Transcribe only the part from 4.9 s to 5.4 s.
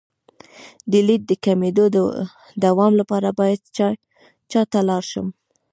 شم؟